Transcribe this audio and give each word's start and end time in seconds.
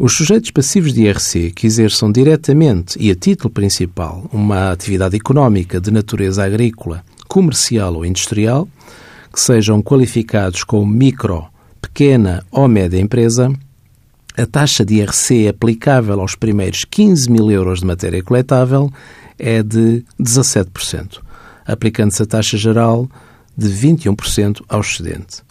Os 0.00 0.12
sujeitos 0.12 0.52
passivos 0.52 0.92
de 0.92 1.06
IRC 1.06 1.50
que 1.50 1.66
exerçam 1.66 2.12
diretamente 2.12 2.96
e 3.00 3.10
a 3.10 3.16
título 3.16 3.50
principal 3.50 4.30
uma 4.32 4.70
atividade 4.70 5.16
económica 5.16 5.80
de 5.80 5.90
natureza 5.90 6.44
agrícola, 6.44 7.04
comercial 7.26 7.96
ou 7.96 8.06
industrial, 8.06 8.68
que 9.32 9.40
sejam 9.40 9.82
qualificados 9.82 10.62
como 10.62 10.86
micro, 10.86 11.44
pequena 11.82 12.44
ou 12.52 12.68
média 12.68 12.96
empresa, 12.96 13.52
a 14.36 14.46
taxa 14.46 14.84
de 14.84 14.98
IRC 14.98 15.48
aplicável 15.48 16.20
aos 16.20 16.36
primeiros 16.36 16.84
15 16.84 17.28
mil 17.28 17.50
euros 17.50 17.80
de 17.80 17.86
matéria 17.86 18.22
coletável 18.22 18.92
é 19.36 19.64
de 19.64 20.04
17%, 20.22 21.18
aplicando-se 21.66 22.22
a 22.22 22.26
taxa 22.26 22.56
geral 22.56 23.10
de 23.56 23.68
21% 23.68 24.62
ao 24.68 24.80
excedente. 24.80 25.42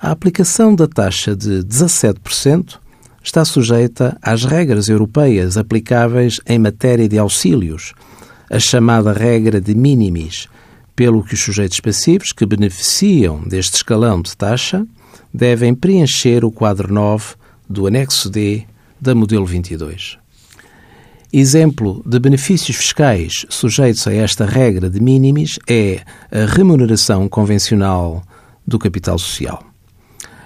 A 0.00 0.12
aplicação 0.12 0.76
da 0.76 0.86
taxa 0.86 1.34
de 1.34 1.64
17% 1.64 2.81
está 3.22 3.44
sujeita 3.44 4.18
às 4.20 4.44
regras 4.44 4.88
europeias 4.88 5.56
aplicáveis 5.56 6.40
em 6.46 6.58
matéria 6.58 7.08
de 7.08 7.18
auxílios, 7.18 7.94
a 8.50 8.58
chamada 8.58 9.12
regra 9.12 9.60
de 9.60 9.74
minimis, 9.74 10.48
pelo 10.94 11.24
que 11.24 11.34
os 11.34 11.40
sujeitos 11.40 11.80
passivos 11.80 12.32
que 12.32 12.44
beneficiam 12.44 13.42
deste 13.46 13.76
escalão 13.76 14.20
de 14.20 14.36
taxa 14.36 14.86
devem 15.32 15.74
preencher 15.74 16.44
o 16.44 16.50
quadro 16.50 16.92
9 16.92 17.34
do 17.68 17.86
anexo 17.86 18.28
D 18.28 18.64
da 19.00 19.14
modelo 19.14 19.46
22. 19.46 20.18
Exemplo 21.32 22.02
de 22.04 22.18
benefícios 22.18 22.76
fiscais 22.76 23.46
sujeitos 23.48 24.06
a 24.06 24.12
esta 24.12 24.44
regra 24.44 24.90
de 24.90 25.00
minimis 25.00 25.58
é 25.66 26.02
a 26.30 26.44
remuneração 26.44 27.26
convencional 27.26 28.22
do 28.66 28.78
capital 28.78 29.18
social. 29.18 29.64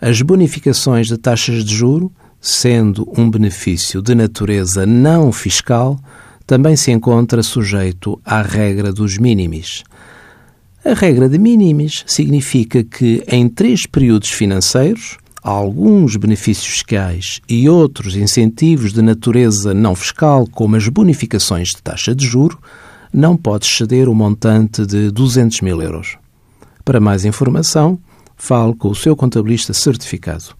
As 0.00 0.22
bonificações 0.22 1.08
de 1.08 1.18
taxas 1.18 1.62
de 1.62 1.74
juro 1.74 2.10
sendo 2.40 3.06
um 3.16 3.30
benefício 3.30 4.00
de 4.00 4.14
natureza 4.14 4.86
não 4.86 5.30
fiscal, 5.30 5.98
também 6.46 6.74
se 6.74 6.90
encontra 6.90 7.42
sujeito 7.42 8.20
à 8.24 8.42
regra 8.42 8.92
dos 8.92 9.18
mínimis. 9.18 9.84
A 10.84 10.94
regra 10.94 11.28
de 11.28 11.38
mínimis 11.38 12.02
significa 12.06 12.82
que 12.82 13.22
em 13.28 13.48
três 13.48 13.84
períodos 13.84 14.30
financeiros, 14.30 15.18
alguns 15.42 16.16
benefícios 16.16 16.66
fiscais 16.66 17.40
e 17.48 17.68
outros 17.68 18.16
incentivos 18.16 18.92
de 18.92 19.02
natureza 19.02 19.74
não 19.74 19.94
fiscal, 19.94 20.46
como 20.50 20.76
as 20.76 20.88
bonificações 20.88 21.68
de 21.68 21.82
taxa 21.82 22.14
de 22.14 22.26
juro, 22.26 22.58
não 23.12 23.36
pode 23.36 23.66
exceder 23.66 24.08
o 24.08 24.14
montante 24.14 24.86
de 24.86 25.10
200 25.10 25.60
mil 25.60 25.82
euros. 25.82 26.16
Para 26.84 27.00
mais 27.00 27.24
informação, 27.24 27.98
fale 28.36 28.74
com 28.74 28.88
o 28.88 28.94
seu 28.94 29.14
contabilista 29.14 29.74
certificado. 29.74 30.59